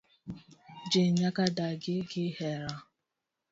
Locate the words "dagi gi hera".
1.57-2.71